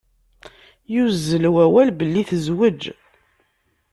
[0.93, 2.81] Yuzzel wawal belli tezweǧ.